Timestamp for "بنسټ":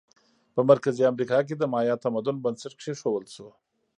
2.45-2.73